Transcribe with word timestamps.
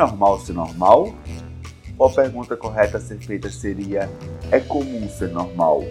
normal 0.00 0.40
ser 0.40 0.54
normal? 0.54 1.14
Ou 1.98 2.06
a 2.06 2.10
pergunta 2.10 2.56
correta 2.56 2.96
a 2.96 3.00
ser 3.00 3.18
feita 3.18 3.50
seria: 3.50 4.10
é 4.50 4.58
comum 4.58 5.08
ser 5.08 5.28
normal? 5.28 5.82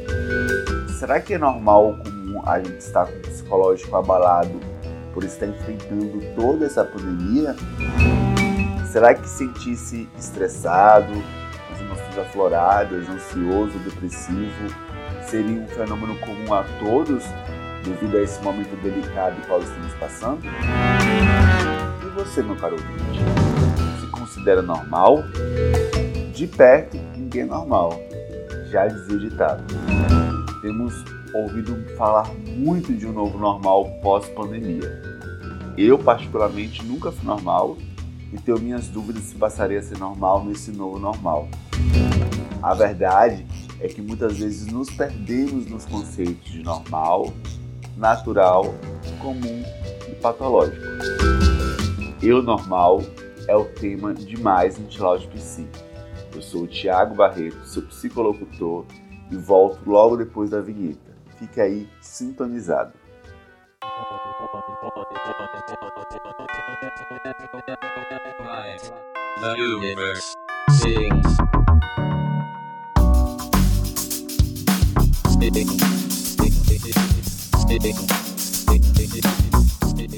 Será 0.97 1.19
que 1.19 1.35
é 1.35 1.37
normal 1.37 1.85
ou 1.85 1.97
comum 1.97 2.41
a 2.45 2.57
gente 2.57 2.79
estar 2.79 3.05
com 3.05 3.17
o 3.17 3.21
psicológico 3.21 3.95
abalado 3.95 4.59
por 5.13 5.23
estar 5.23 5.45
enfrentando 5.45 6.19
toda 6.35 6.65
essa 6.65 6.83
pandemia? 6.83 7.55
Será 8.91 9.13
que 9.13 9.29
sentir-se 9.29 10.09
estressado, 10.17 11.13
as 11.71 11.79
emoções 11.79 12.17
afloradas, 12.17 13.07
ansioso, 13.07 13.77
depressivo, 13.79 14.73
seria 15.27 15.61
um 15.61 15.67
fenômeno 15.67 16.17
comum 16.19 16.51
a 16.51 16.63
todos 16.79 17.23
devido 17.83 18.17
a 18.17 18.21
esse 18.23 18.41
momento 18.41 18.75
delicado 18.81 19.35
qual 19.47 19.61
estamos 19.61 19.93
passando? 19.93 20.41
E 22.03 22.09
você, 22.15 22.41
meu 22.41 22.55
caro 22.55 22.73
ouvinte, 22.73 23.48
considera 24.29 24.61
normal? 24.61 25.23
De 26.33 26.45
perto, 26.45 26.97
ninguém 27.17 27.41
é 27.41 27.45
normal, 27.45 27.99
já 28.69 28.87
dizia 28.87 29.17
ditado. 29.17 29.63
Temos 30.61 30.93
ouvido 31.33 31.75
falar 31.97 32.29
muito 32.45 32.93
de 32.93 33.07
um 33.07 33.11
novo 33.11 33.39
normal 33.39 33.89
pós-pandemia. 34.03 35.01
Eu, 35.75 35.97
particularmente, 35.97 36.83
nunca 36.85 37.11
fui 37.11 37.25
normal 37.25 37.77
e 38.31 38.37
tenho 38.37 38.59
minhas 38.59 38.87
dúvidas 38.87 39.23
se 39.23 39.35
passaria 39.35 39.79
a 39.79 39.81
ser 39.81 39.97
normal 39.97 40.45
nesse 40.45 40.71
novo 40.71 40.99
normal. 40.99 41.47
A 42.61 42.73
verdade 42.75 43.45
é 43.79 43.87
que 43.87 44.01
muitas 44.01 44.37
vezes 44.37 44.67
nos 44.67 44.89
perdemos 44.91 45.65
nos 45.65 45.85
conceitos 45.85 46.51
de 46.51 46.61
normal, 46.61 47.33
natural, 47.97 48.75
comum 49.19 49.63
e 50.07 50.15
patológico. 50.15 50.85
Eu 52.21 52.43
normal 52.43 53.01
é 53.49 53.55
o 53.55 53.65
tema 53.65 54.13
de 54.13 54.39
mais 54.39 54.77
no 54.77 54.87
Tilaud 54.87 55.27
Psi. 55.29 55.67
Eu 56.35 56.39
sou 56.39 56.63
o 56.63 56.67
Tiago 56.67 57.15
Barreto, 57.15 57.65
seu 57.65 57.81
psicolocutor, 57.81 58.85
e 59.31 59.35
volto 59.35 59.89
logo 59.89 60.15
depois 60.15 60.51
da 60.51 60.61
vinheta. 60.61 61.17
Fique 61.39 61.59
aí 61.59 61.89
sintonizado. 61.99 62.93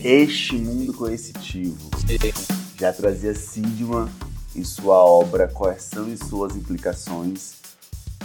Este 0.03 0.55
mundo 0.55 0.93
coercitivo 0.93 1.77
já 2.81 2.91
trazia 2.91 3.35
Sidman 3.35 4.09
em 4.55 4.63
sua 4.63 4.95
obra 4.95 5.47
Coerção 5.47 6.11
e 6.11 6.17
suas 6.17 6.55
implicações, 6.55 7.57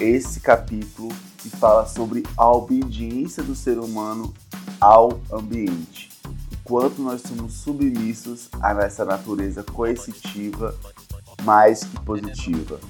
esse 0.01 0.41
capítulo 0.41 1.11
que 1.37 1.51
fala 1.51 1.87
sobre 1.87 2.23
a 2.39 2.51
obediência 2.51 3.43
do 3.43 3.55
ser 3.55 3.79
humano 3.79 4.33
ao 4.81 5.21
ambiente, 5.31 6.09
o 6.25 6.57
quanto 6.65 7.03
nós 7.03 7.21
somos 7.21 7.53
submissos 7.53 8.49
a 8.63 8.73
essa 8.83 9.05
natureza 9.05 9.63
coercitiva 9.63 10.75
mais 11.43 11.85
que 11.85 12.01
positiva. 12.01 12.81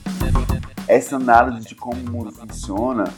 Essa 0.87 1.17
análise 1.17 1.67
de 1.67 1.75
como 1.75 2.01
o 2.01 2.11
mundo 2.11 2.31
funciona, 2.31 3.13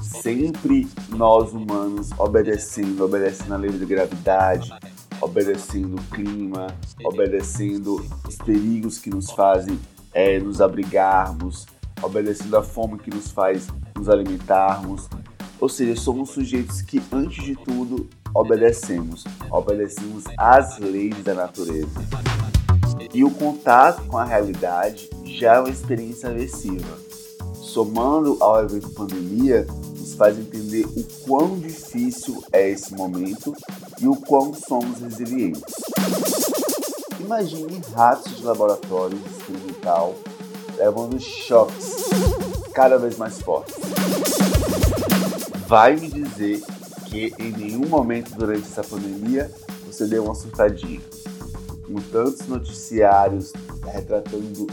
sempre 0.00 0.88
nós 1.10 1.52
humanos 1.52 2.08
obedecendo, 2.16 3.04
obedecendo 3.04 3.52
a 3.52 3.58
lei 3.58 3.70
da 3.70 3.84
gravidade, 3.84 4.72
obedecendo 5.20 5.96
o 5.96 6.02
clima, 6.14 6.68
obedecendo 7.04 8.04
os 8.26 8.36
perigos 8.36 8.98
que 8.98 9.10
nos 9.10 9.30
fazem 9.30 9.78
é, 10.12 10.38
nos 10.38 10.60
abrigarmos, 10.60 11.66
obedecendo 12.02 12.56
a 12.56 12.62
fome 12.62 12.98
que 12.98 13.10
nos 13.10 13.30
faz 13.30 13.68
nos 13.96 14.08
alimentarmos. 14.08 15.08
Ou 15.60 15.68
seja, 15.68 16.00
somos 16.00 16.30
sujeitos 16.30 16.80
que, 16.80 17.02
antes 17.12 17.44
de 17.44 17.54
tudo, 17.54 18.08
obedecemos, 18.34 19.24
obedecemos 19.50 20.24
às 20.38 20.78
leis 20.78 21.22
da 21.22 21.34
natureza. 21.34 22.00
E 23.12 23.24
o 23.24 23.30
contato 23.30 24.04
com 24.06 24.16
a 24.16 24.24
realidade 24.24 25.08
já 25.24 25.56
é 25.56 25.60
uma 25.60 25.70
experiência 25.70 26.30
aversiva. 26.30 26.98
Somando 27.54 28.36
ao 28.40 28.62
evento 28.64 28.90
pandemia, 28.90 29.66
faz 30.20 30.38
entender 30.38 30.84
o 30.84 31.02
quão 31.24 31.58
difícil 31.58 32.44
é 32.52 32.68
esse 32.68 32.92
momento 32.92 33.56
e 33.98 34.06
o 34.06 34.14
quão 34.14 34.52
somos 34.52 35.00
resilientes. 35.00 35.62
Imagine 37.18 37.80
ratos 37.94 38.36
de 38.36 38.42
laboratório 38.42 39.18
experimental 39.30 40.14
levando 40.76 41.18
choques 41.18 42.10
cada 42.74 42.98
vez 42.98 43.16
mais 43.16 43.40
fortes. 43.40 43.74
Vai 45.66 45.96
me 45.96 46.10
dizer 46.10 46.60
que 47.06 47.32
em 47.38 47.52
nenhum 47.52 47.88
momento 47.88 48.34
durante 48.34 48.68
essa 48.68 48.84
pandemia 48.84 49.50
você 49.86 50.04
deu 50.06 50.24
uma 50.24 50.34
surtadinha. 50.34 51.00
Com 51.86 51.94
tantos 52.12 52.46
noticiários 52.46 53.54
retratando 53.86 54.66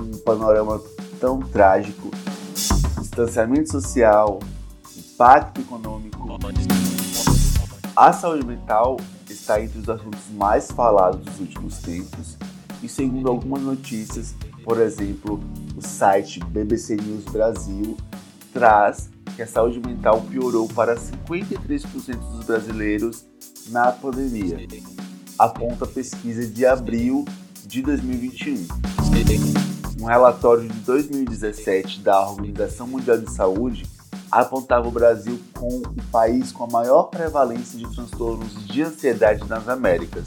um 0.00 0.16
panorama 0.20 0.82
tão 1.20 1.38
trágico, 1.40 2.10
distanciamento 2.98 3.70
social, 3.70 4.40
impacto 5.14 5.60
econômico. 5.60 6.28
A 7.94 8.12
saúde 8.12 8.44
mental 8.44 8.96
está 9.30 9.62
entre 9.62 9.78
os 9.78 9.88
assuntos 9.88 10.28
mais 10.32 10.70
falados 10.72 11.24
dos 11.24 11.38
últimos 11.38 11.78
tempos 11.78 12.36
e, 12.82 12.88
segundo 12.88 13.28
algumas 13.28 13.62
notícias, 13.62 14.34
por 14.64 14.80
exemplo, 14.80 15.40
o 15.76 15.80
site 15.80 16.40
BBC 16.46 16.96
News 16.96 17.24
Brasil 17.26 17.96
traz 18.52 19.08
que 19.36 19.42
a 19.42 19.46
saúde 19.46 19.78
mental 19.78 20.20
piorou 20.22 20.66
para 20.68 20.96
53% 20.96 22.16
dos 22.16 22.44
brasileiros 22.44 23.24
na 23.68 23.92
pandemia, 23.92 24.58
aponta 25.38 25.84
a 25.84 25.88
pesquisa 25.88 26.44
de 26.46 26.66
abril 26.66 27.24
de 27.64 27.82
2021. 27.82 28.66
Um 30.00 30.06
relatório 30.06 30.68
de 30.68 30.78
2017 30.80 32.00
da 32.00 32.28
Organização 32.28 32.88
Mundial 32.88 33.18
de 33.18 33.32
Saúde 33.32 33.93
apontava 34.40 34.88
o 34.88 34.90
Brasil 34.90 35.38
como 35.54 35.78
o 35.78 36.02
país 36.10 36.50
com 36.50 36.64
a 36.64 36.66
maior 36.66 37.04
prevalência 37.04 37.78
de 37.78 37.88
transtornos 37.94 38.66
de 38.66 38.82
ansiedade 38.82 39.48
nas 39.48 39.68
Américas. 39.68 40.26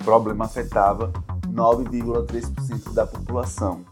O 0.00 0.04
problema 0.04 0.46
afetava 0.46 1.12
9,3% 1.52 2.92
da 2.92 3.06
população, 3.06 3.84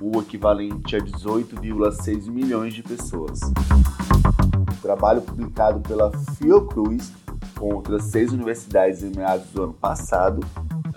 o 0.00 0.20
equivalente 0.20 0.96
a 0.96 0.98
18,6 0.98 2.28
milhões 2.28 2.74
de 2.74 2.82
pessoas. 2.82 3.40
O 3.40 4.82
trabalho 4.82 5.22
publicado 5.22 5.80
pela 5.80 6.10
Fiocruz 6.36 7.12
com 7.58 7.74
outras 7.74 8.04
seis 8.04 8.32
universidades 8.32 9.02
em 9.02 9.12
meados 9.14 9.46
do 9.50 9.62
ano 9.62 9.74
passado 9.74 10.40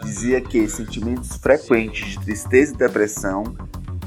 dizia 0.02 0.42
que 0.42 0.68
sentimentos 0.68 1.38
frequentes 1.38 2.10
de 2.10 2.20
tristeza 2.20 2.74
e 2.74 2.78
depressão 2.78 3.44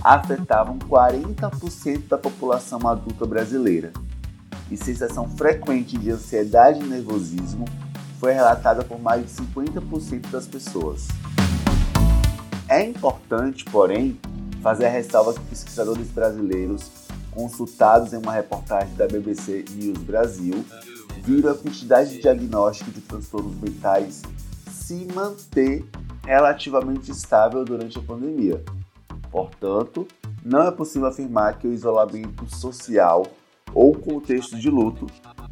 afetavam 0.02 0.78
40% 0.78 2.08
da 2.08 2.18
população 2.18 2.86
adulta 2.86 3.26
brasileira, 3.26 3.92
e 4.70 4.76
sensação 4.76 5.28
frequente 5.28 5.96
de 5.96 6.10
ansiedade 6.10 6.80
e 6.80 6.86
nervosismo 6.86 7.64
foi 8.18 8.32
relatada 8.32 8.84
por 8.84 9.00
mais 9.00 9.24
de 9.24 9.32
50% 9.42 10.30
das 10.30 10.46
pessoas. 10.46 11.08
É 12.68 12.84
importante, 12.84 13.64
porém, 13.64 14.18
fazer 14.62 14.86
a 14.86 14.90
ressalva 14.90 15.32
que 15.32 15.40
pesquisadores 15.40 16.08
brasileiros 16.08 16.90
consultados 17.30 18.12
em 18.12 18.16
uma 18.16 18.32
reportagem 18.32 18.94
da 18.94 19.06
BBC 19.06 19.64
News 19.70 19.98
Brasil 19.98 20.64
viram 21.22 21.50
a 21.50 21.54
quantidade 21.54 22.10
de 22.10 22.20
diagnóstico 22.20 22.90
de 22.90 23.00
transtornos 23.00 23.54
mentais 23.60 24.22
se 24.70 25.06
manter 25.14 25.84
relativamente 26.24 27.10
estável 27.10 27.64
durante 27.64 27.98
a 27.98 28.02
pandemia. 28.02 28.62
Portanto, 29.30 30.06
não 30.44 30.62
é 30.62 30.70
possível 30.70 31.08
afirmar 31.08 31.58
que 31.58 31.66
o 31.66 31.72
isolamento 31.72 32.48
social 32.54 33.26
ou 33.74 33.94
contexto 33.94 34.56
de 34.58 34.70
luto 34.70 35.06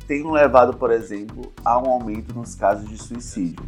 tenham 0.07 0.31
levado, 0.31 0.77
por 0.77 0.91
exemplo, 0.91 1.53
a 1.65 1.79
um 1.79 1.91
aumento 1.91 2.35
nos 2.35 2.55
casos 2.55 2.89
de 2.89 2.97
suicídio. 2.97 3.65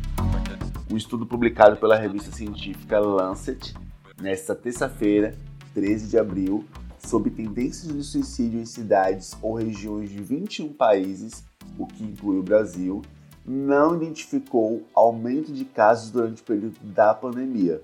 Um 0.90 0.96
estudo 0.96 1.26
publicado 1.26 1.76
pela 1.76 1.96
revista 1.96 2.30
científica 2.32 2.98
Lancet 2.98 3.74
nesta 4.20 4.54
terça-feira, 4.54 5.36
13 5.74 6.08
de 6.08 6.18
abril, 6.18 6.64
sobre 6.98 7.30
tendências 7.30 7.92
de 7.92 8.02
suicídio 8.02 8.60
em 8.60 8.66
cidades 8.66 9.36
ou 9.42 9.54
regiões 9.54 10.10
de 10.10 10.22
21 10.22 10.72
países, 10.72 11.44
o 11.78 11.86
que 11.86 12.02
inclui 12.02 12.38
o 12.38 12.42
Brasil, 12.42 13.02
não 13.44 13.96
identificou 13.96 14.82
aumento 14.94 15.52
de 15.52 15.64
casos 15.64 16.10
durante 16.10 16.42
o 16.42 16.44
período 16.44 16.78
da 16.82 17.14
pandemia. 17.14 17.80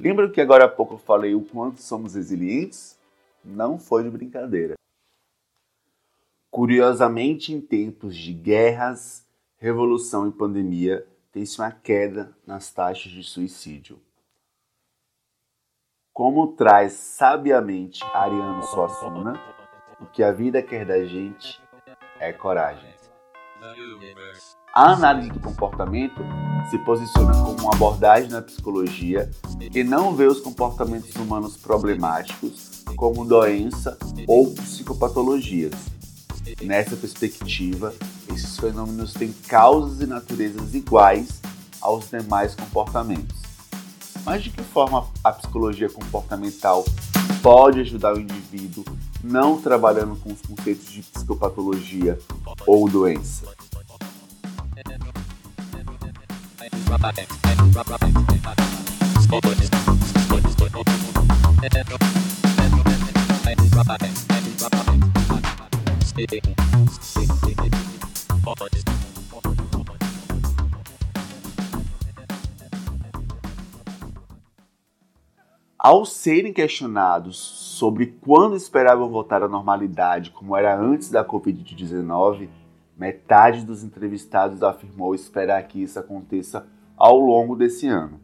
Lembra 0.00 0.30
que 0.30 0.40
agora 0.40 0.64
há 0.64 0.68
pouco 0.68 0.94
eu 0.94 0.98
falei 0.98 1.34
o 1.34 1.44
quanto 1.44 1.82
somos 1.82 2.14
resilientes? 2.14 2.98
Não 3.44 3.78
foi 3.78 4.02
de 4.02 4.08
brincadeira. 4.08 4.74
Curiosamente, 6.50 7.52
em 7.52 7.60
tempos 7.60 8.16
de 8.16 8.32
guerras, 8.32 9.26
revolução 9.58 10.26
e 10.26 10.32
pandemia, 10.32 11.06
tem-se 11.30 11.58
uma 11.60 11.70
queda 11.70 12.34
nas 12.46 12.72
taxas 12.72 13.12
de 13.12 13.22
suicídio. 13.22 14.00
como 16.12 16.48
traz 16.48 16.92
sabiamente 16.92 18.04
Ariano 18.12 18.62
Suassuna, 18.64 19.40
o 20.00 20.06
que 20.06 20.22
a 20.22 20.30
vida 20.30 20.62
quer 20.62 20.84
da 20.84 21.02
gente 21.04 21.58
é 22.18 22.30
coragem. 22.30 22.94
A 24.72 24.92
análise 24.92 25.30
do 25.30 25.40
comportamento 25.40 26.22
se 26.70 26.78
posiciona 26.78 27.32
como 27.32 27.60
uma 27.60 27.74
abordagem 27.74 28.30
na 28.30 28.40
psicologia 28.40 29.28
que 29.72 29.82
não 29.82 30.14
vê 30.14 30.26
os 30.26 30.40
comportamentos 30.40 31.12
humanos 31.16 31.56
problemáticos 31.56 32.84
como 32.94 33.24
doença 33.24 33.98
ou 34.28 34.54
psicopatologias. 34.54 35.74
Nessa 36.62 36.96
perspectiva, 36.96 37.92
esses 38.32 38.56
fenômenos 38.56 39.12
têm 39.12 39.32
causas 39.48 40.00
e 40.00 40.06
naturezas 40.06 40.72
iguais 40.72 41.40
aos 41.80 42.08
demais 42.08 42.54
comportamentos. 42.54 43.40
Mas 44.24 44.44
de 44.44 44.50
que 44.50 44.62
forma 44.62 45.08
a 45.24 45.32
psicologia 45.32 45.88
comportamental 45.88 46.84
pode 47.42 47.80
ajudar 47.80 48.14
o 48.14 48.20
indivíduo 48.20 48.84
não 49.22 49.60
trabalhando 49.60 50.14
com 50.16 50.32
os 50.32 50.40
conceitos 50.42 50.92
de 50.92 51.02
psicopatologia 51.02 52.16
ou 52.66 52.88
doença? 52.88 53.46
Ao 75.78 76.04
serem 76.04 76.52
questionados 76.52 77.36
sobre 77.38 78.06
quando 78.20 78.56
esperavam 78.56 79.08
voltar 79.08 79.44
à 79.44 79.48
normalidade 79.48 80.32
como 80.32 80.56
era 80.56 80.76
antes 80.76 81.08
da 81.08 81.24
Covid-19, 81.24 82.48
metade 82.96 83.64
dos 83.64 83.84
entrevistados 83.84 84.62
afirmou 84.64 85.14
esperar 85.14 85.62
que 85.68 85.80
isso 85.80 85.96
aconteça 85.96 86.66
ao 87.00 87.18
longo 87.18 87.56
desse 87.56 87.86
ano. 87.86 88.20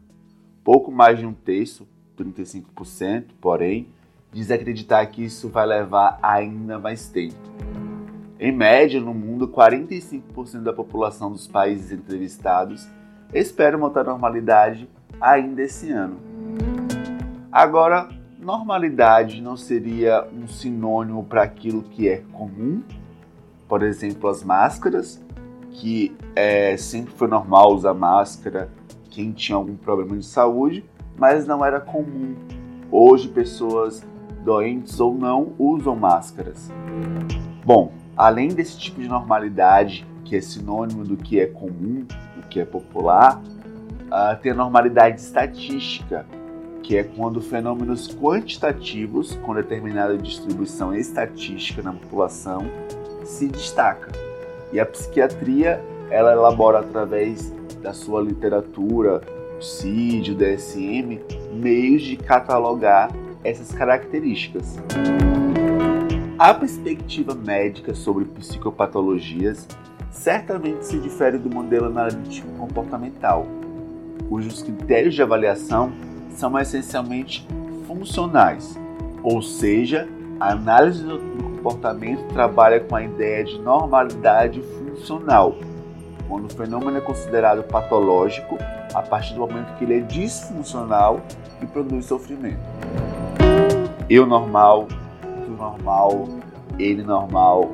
Pouco 0.63 0.91
mais 0.91 1.17
de 1.17 1.25
um 1.25 1.33
terço, 1.33 1.87
35%, 2.15 3.29
porém, 3.41 3.87
diz 4.31 4.51
acreditar 4.51 5.03
que 5.07 5.23
isso 5.23 5.49
vai 5.49 5.65
levar 5.65 6.19
ainda 6.21 6.77
mais 6.77 7.09
tempo. 7.09 7.35
Em 8.39 8.51
média, 8.51 9.01
no 9.01 9.15
mundo, 9.15 9.47
45% 9.47 10.61
da 10.61 10.71
população 10.71 11.31
dos 11.31 11.47
países 11.47 11.91
entrevistados 11.91 12.87
espera 13.33 13.75
voltar 13.75 14.01
à 14.01 14.11
normalidade 14.11 14.87
ainda 15.19 15.63
esse 15.63 15.89
ano. 15.89 16.19
Agora, 17.51 18.07
normalidade 18.39 19.41
não 19.41 19.57
seria 19.57 20.27
um 20.31 20.47
sinônimo 20.47 21.23
para 21.23 21.41
aquilo 21.41 21.81
que 21.81 22.07
é 22.07 22.17
comum? 22.31 22.83
Por 23.67 23.81
exemplo, 23.81 24.29
as 24.29 24.43
máscaras, 24.43 25.19
que 25.77 26.15
é, 26.35 26.75
sempre 26.75 27.13
foi 27.13 27.27
normal 27.27 27.73
usar 27.73 27.93
máscara 27.93 28.69
quem 29.11 29.31
tinha 29.31 29.55
algum 29.55 29.75
problema 29.75 30.17
de 30.17 30.25
saúde, 30.25 30.83
mas 31.17 31.47
não 31.47 31.63
era 31.63 31.79
comum. 31.79 32.35
Hoje, 32.91 33.27
pessoas 33.27 34.05
doentes 34.43 34.99
ou 34.99 35.13
não 35.13 35.53
usam 35.57 35.95
máscaras. 35.95 36.71
Bom, 37.63 37.91
além 38.15 38.49
desse 38.49 38.77
tipo 38.77 38.99
de 38.99 39.07
normalidade, 39.07 40.05
que 40.23 40.35
é 40.35 40.41
sinônimo 40.41 41.03
do 41.03 41.15
que 41.15 41.39
é 41.39 41.45
comum, 41.45 42.05
do 42.35 42.47
que 42.49 42.59
é 42.59 42.65
popular, 42.65 43.41
uh, 43.41 44.39
tem 44.41 44.51
a 44.51 44.55
normalidade 44.55 45.21
estatística, 45.21 46.25
que 46.81 46.97
é 46.97 47.03
quando 47.03 47.39
fenômenos 47.41 48.07
quantitativos 48.15 49.35
com 49.45 49.53
determinada 49.53 50.17
distribuição 50.17 50.93
estatística 50.93 51.81
na 51.81 51.93
população 51.93 52.65
se 53.23 53.47
destacam. 53.47 54.26
E 54.71 54.79
a 54.79 54.85
psiquiatria, 54.85 55.81
ela 56.09 56.31
elabora 56.31 56.79
através 56.79 57.53
da 57.81 57.93
sua 57.93 58.21
literatura, 58.21 59.21
o 59.57 59.61
CID, 59.61 60.31
o 60.31 60.35
DSM, 60.35 61.19
meios 61.53 62.03
de 62.03 62.17
catalogar 62.17 63.09
essas 63.43 63.71
características. 63.71 64.77
A 66.37 66.53
perspectiva 66.53 67.33
médica 67.33 67.95
sobre 67.95 68.25
psicopatologias 68.25 69.67
certamente 70.11 70.85
se 70.85 70.99
difere 70.99 71.37
do 71.37 71.49
modelo 71.49 71.85
analítico 71.87 72.47
comportamental, 72.57 73.47
cujos 74.29 74.61
critérios 74.61 75.15
de 75.15 75.21
avaliação 75.21 75.91
são 76.35 76.57
essencialmente 76.59 77.47
funcionais, 77.87 78.77
ou 79.23 79.41
seja, 79.41 80.07
a 80.39 80.51
análise 80.51 81.03
do 81.03 81.46
comportamento 81.57 82.23
trabalha 82.33 82.79
com 82.79 82.95
a 82.95 83.03
ideia 83.03 83.43
de 83.43 83.59
normalidade 83.59 84.61
funcional, 84.61 85.55
quando 86.27 86.45
o 86.45 86.49
fenômeno 86.49 86.97
é 86.97 87.01
considerado 87.01 87.63
patológico 87.63 88.57
a 88.93 89.01
partir 89.01 89.33
do 89.33 89.41
momento 89.41 89.75
que 89.77 89.83
ele 89.83 89.97
é 89.97 90.01
disfuncional 90.01 91.21
e 91.61 91.65
produz 91.65 92.05
sofrimento. 92.05 92.59
Eu 94.09 94.25
normal, 94.25 94.87
tu 95.45 95.51
normal, 95.51 96.27
ele 96.79 97.03
normal. 97.03 97.69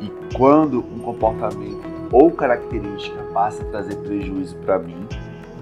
E 0.00 0.34
quando 0.36 0.80
um 0.80 0.98
comportamento 0.98 1.82
ou 2.12 2.30
característica 2.30 3.22
passa 3.32 3.62
a 3.62 3.66
trazer 3.66 3.96
prejuízo 3.96 4.56
para 4.56 4.78
mim, 4.78 5.06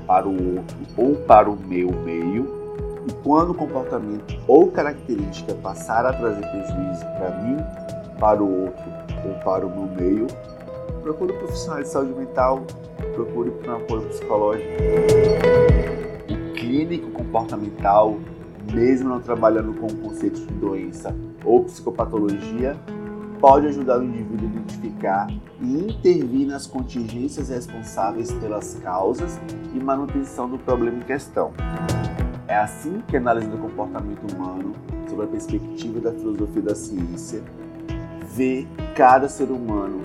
para 0.06 0.26
o 0.26 0.56
outro 0.56 0.76
ou 0.96 1.14
para 1.16 1.50
o 1.50 1.56
meu 1.56 1.90
meio, 1.92 2.65
e 3.06 3.12
quando 3.22 3.50
o 3.50 3.54
comportamento 3.54 4.34
ou 4.48 4.70
característica 4.70 5.54
passar 5.54 6.04
a 6.04 6.12
trazer 6.12 6.40
prejuízo 6.40 7.04
para 7.16 7.42
mim, 7.42 7.56
para 8.18 8.42
o 8.42 8.64
outro 8.64 8.84
ou 9.24 9.34
para 9.44 9.66
o 9.66 9.70
meu 9.70 9.94
meio, 9.94 10.26
procure 11.02 11.32
um 11.32 11.38
profissional 11.38 11.82
de 11.82 11.88
saúde 11.88 12.12
mental, 12.18 12.62
procure 13.14 13.52
um 13.66 13.76
apoio 13.76 14.02
psicológico. 14.08 14.70
O 16.28 16.52
clínico 16.54 17.10
comportamental, 17.10 18.18
mesmo 18.72 19.08
não 19.08 19.20
trabalhando 19.20 19.72
com 19.74 19.86
o 19.86 19.96
conceito 19.96 20.40
de 20.40 20.54
doença 20.54 21.14
ou 21.44 21.64
psicopatologia, 21.64 22.76
pode 23.40 23.66
ajudar 23.68 24.00
o 24.00 24.04
indivíduo 24.04 24.48
a 24.48 24.52
identificar 24.52 25.28
e 25.60 25.78
intervir 25.78 26.46
nas 26.46 26.66
contingências 26.66 27.50
responsáveis 27.50 28.32
pelas 28.32 28.74
causas 28.82 29.38
e 29.74 29.78
manutenção 29.78 30.48
do 30.48 30.58
problema 30.58 30.98
em 30.98 31.02
questão. 31.02 31.52
É 32.48 32.54
assim 32.54 33.02
que 33.08 33.16
a 33.16 33.20
análise 33.20 33.48
do 33.48 33.58
comportamento 33.58 34.32
humano, 34.32 34.72
sob 35.08 35.24
a 35.24 35.26
perspectiva 35.26 35.98
da 35.98 36.12
filosofia 36.12 36.62
da 36.62 36.74
ciência, 36.76 37.42
vê 38.34 38.66
cada 38.94 39.28
ser 39.28 39.50
humano 39.50 40.00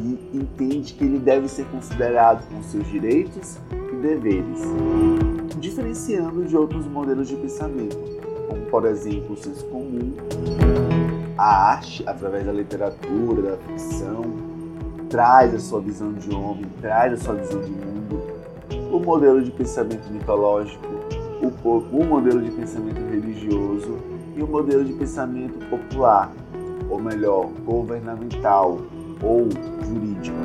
e 0.00 0.30
entende 0.32 0.94
que 0.94 1.04
ele 1.04 1.18
deve 1.18 1.46
ser 1.46 1.66
considerado 1.66 2.46
com 2.48 2.62
seus 2.62 2.86
direitos 2.86 3.58
e 3.70 3.96
deveres, 3.96 4.60
diferenciando 5.58 6.44
de 6.44 6.56
outros 6.56 6.86
modelos 6.86 7.28
de 7.28 7.36
pensamento, 7.36 7.98
como 8.48 8.64
por 8.66 8.86
exemplo 8.86 9.34
o 9.34 9.36
senso 9.36 9.66
comum, 9.66 10.14
a 11.36 11.72
arte 11.72 12.02
através 12.06 12.46
da 12.46 12.52
literatura, 12.52 13.42
da 13.42 13.56
ficção, 13.58 14.24
traz 15.10 15.54
a 15.54 15.58
sua 15.58 15.80
visão 15.80 16.14
de 16.14 16.34
homem, 16.34 16.64
traz 16.80 17.12
a 17.12 17.16
sua 17.16 17.34
visão 17.34 17.60
de 17.60 17.70
mundo, 17.70 18.22
o 18.90 18.98
modelo 19.00 19.42
de 19.42 19.50
pensamento 19.50 20.08
mitológico 20.10 20.97
o, 21.42 21.78
o 21.78 22.04
modelo 22.04 22.42
de 22.42 22.50
pensamento 22.50 23.00
religioso 23.10 23.98
e 24.36 24.42
o 24.42 24.46
modelo 24.46 24.84
de 24.84 24.92
pensamento 24.92 25.58
popular, 25.66 26.32
ou 26.88 27.00
melhor, 27.00 27.48
governamental 27.64 28.78
ou 29.22 29.48
jurídico. 29.84 30.36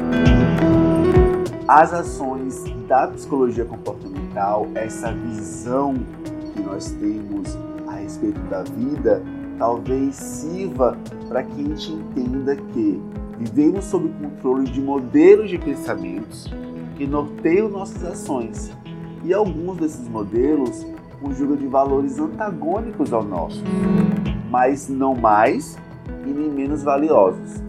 As 1.68 1.94
ações 1.94 2.64
da 2.88 3.08
psicologia 3.08 3.66
comportamental, 3.66 4.68
essa 4.76 5.12
visão 5.12 5.96
que 6.54 6.62
nós 6.62 6.92
temos 6.92 7.58
a 7.88 7.94
respeito 7.94 8.40
da 8.50 8.64
vida, 8.64 9.24
talvez 9.58 10.16
sirva 10.16 10.98
para 11.28 11.44
que 11.44 11.62
a 11.62 11.64
gente 11.64 11.92
entenda 11.94 12.56
que 12.56 13.02
vivemos 13.38 13.86
sob 13.86 14.10
controle 14.22 14.70
de 14.70 14.82
modelos 14.82 15.50
de 15.50 15.58
pensamentos 15.58 16.52
que 16.98 17.08
norteiam 17.08 17.70
nossas 17.70 18.04
ações. 18.04 18.72
E 19.24 19.34
alguns 19.34 19.77
desses 19.77 20.08
modelos 20.08 20.86
conjuga 21.22 21.56
de 21.56 21.65
valores 21.65 22.20
antagônicos 22.20 23.13
ao 23.13 23.24
nosso, 23.24 23.63
mas 24.50 24.89
não 24.89 25.15
mais 25.15 25.77
e 26.25 26.30
nem 26.30 26.50
menos 26.50 26.84
valiosos. 26.84 27.62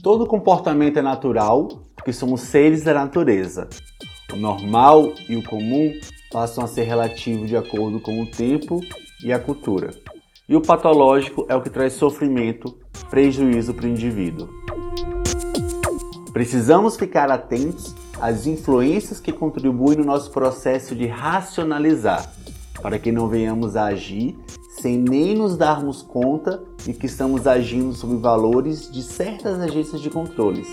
Todo 0.00 0.26
comportamento 0.26 0.98
é 0.98 1.02
natural 1.02 1.68
porque 1.94 2.12
somos 2.12 2.40
seres 2.42 2.82
da 2.84 2.94
natureza. 2.94 3.68
O 4.32 4.36
normal 4.36 5.12
e 5.28 5.36
o 5.36 5.42
comum 5.42 5.92
passam 6.32 6.64
a 6.64 6.68
ser 6.68 6.84
relativos 6.84 7.48
de 7.48 7.56
acordo 7.56 8.00
com 8.00 8.22
o 8.22 8.26
tempo 8.26 8.80
e 9.22 9.32
a 9.32 9.38
cultura. 9.38 9.90
E 10.50 10.56
o 10.56 10.60
patológico 10.60 11.46
é 11.48 11.54
o 11.54 11.62
que 11.62 11.70
traz 11.70 11.92
sofrimento, 11.92 12.76
prejuízo 13.08 13.72
para 13.72 13.86
o 13.86 13.88
indivíduo. 13.88 14.48
Precisamos 16.32 16.96
ficar 16.96 17.30
atentos 17.30 17.94
às 18.20 18.48
influências 18.48 19.20
que 19.20 19.30
contribuem 19.30 19.98
no 19.98 20.04
nosso 20.04 20.32
processo 20.32 20.92
de 20.96 21.06
racionalizar, 21.06 22.32
para 22.82 22.98
que 22.98 23.12
não 23.12 23.28
venhamos 23.28 23.76
a 23.76 23.84
agir 23.84 24.36
sem 24.70 24.98
nem 24.98 25.36
nos 25.36 25.56
darmos 25.56 26.02
conta 26.02 26.60
de 26.84 26.94
que 26.94 27.06
estamos 27.06 27.46
agindo 27.46 27.92
sob 27.92 28.16
valores 28.16 28.90
de 28.90 29.04
certas 29.04 29.60
agências 29.60 30.00
de 30.00 30.10
controles. 30.10 30.66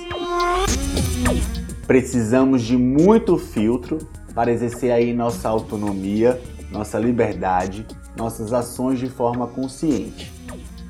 Precisamos 1.85 2.63
de 2.63 2.75
muito 2.75 3.37
filtro 3.37 3.99
para 4.33 4.51
exercer 4.51 4.91
aí 4.91 5.13
nossa 5.13 5.47
autonomia, 5.47 6.41
nossa 6.71 6.97
liberdade 6.97 7.85
nossas 8.17 8.51
ações 8.51 8.99
de 8.99 9.09
forma 9.09 9.47
consciente. 9.47 10.33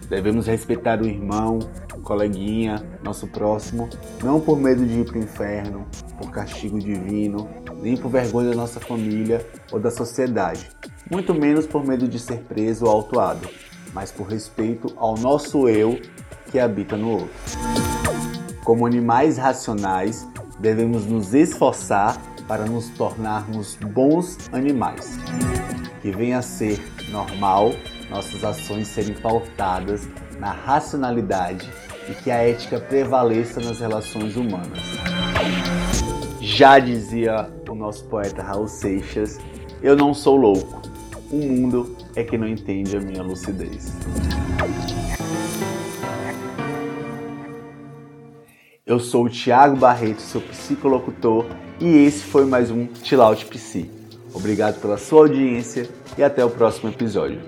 Devemos 0.10 0.48
respeitar 0.48 1.02
o 1.02 1.06
irmão, 1.06 1.60
o 1.94 2.00
coleguinha, 2.00 2.82
nosso 3.04 3.28
próximo, 3.28 3.90
não 4.24 4.40
por 4.40 4.58
medo 4.58 4.86
de 4.86 5.02
ir 5.02 5.06
para 5.06 5.18
o 5.18 5.22
inferno, 5.22 5.86
por 6.18 6.32
castigo 6.32 6.80
divino, 6.80 7.50
nem 7.82 7.98
por 7.98 8.10
vergonha 8.10 8.52
da 8.52 8.56
nossa 8.56 8.80
família 8.80 9.46
ou 9.72 9.80
da 9.80 9.92
sociedade, 9.92 10.70
muito 11.12 11.34
menos 11.34 11.66
por 11.66 11.86
medo 11.86 12.08
de 12.08 12.20
ser 12.20 12.40
preso 12.40 12.86
ou 12.86 12.92
autuado, 12.92 13.50
mas 13.94 14.12
por 14.12 14.28
respeito 14.28 14.94
ao 14.96 15.18
nosso 15.18 15.68
eu 15.68 16.00
que 16.50 16.58
habita 16.58 16.96
no 16.96 17.12
outro. 17.12 17.30
Como 18.64 18.86
animais 18.86 19.38
racionais, 19.38 20.26
devemos 20.60 21.06
nos 21.06 21.34
esforçar 21.34 22.18
para 22.48 22.66
nos 22.66 22.90
tornarmos 22.90 23.78
bons 23.94 24.38
animais, 24.54 25.18
que 26.08 26.12
venha 26.16 26.38
a 26.38 26.42
ser 26.42 26.80
normal 27.10 27.74
nossas 28.10 28.42
ações 28.42 28.88
serem 28.88 29.14
pautadas 29.14 30.08
na 30.40 30.54
racionalidade 30.54 31.70
e 32.10 32.14
que 32.14 32.32
a 32.32 32.36
ética 32.36 32.80
prevaleça 32.80 33.60
nas 33.60 33.82
relações 33.82 34.38
humanas. 34.38 34.80
Já 36.40 36.80
dizia 36.80 37.52
o 37.70 37.76
nosso 37.76 38.06
poeta 38.06 38.42
Raul 38.42 38.70
Seixas, 38.70 39.38
eu 39.84 39.98
não 39.98 40.14
sou 40.14 40.38
louco, 40.38 40.82
o 41.30 41.36
mundo 41.36 41.98
é 42.16 42.24
que 42.24 42.38
não 42.38 42.48
entende 42.48 42.96
a 42.96 43.02
minha 43.02 43.22
lucidez. 43.22 43.92
Eu 48.86 48.98
sou 48.98 49.26
o 49.26 49.30
Thiago 49.30 49.76
Barreto, 49.76 50.22
sou 50.22 50.40
psicolocutor 50.40 51.46
e 51.82 51.86
esse 51.86 52.24
foi 52.24 52.46
mais 52.46 52.72
um 52.72 52.88
Chill 53.04 53.22
Out. 53.22 53.46
Obrigado 54.34 54.80
pela 54.80 54.98
sua 54.98 55.22
audiência 55.22 55.88
e 56.18 56.24
até 56.24 56.44
o 56.44 56.50
próximo 56.50 56.90
episódio. 56.90 57.40